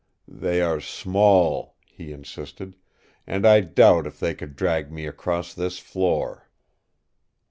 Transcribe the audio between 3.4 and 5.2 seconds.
I doubt if they could drag me